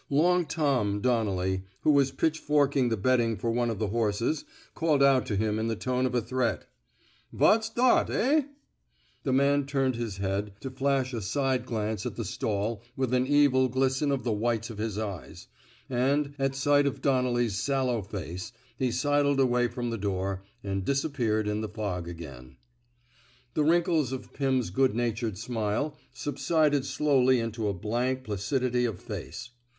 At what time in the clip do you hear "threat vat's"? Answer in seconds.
6.23-7.69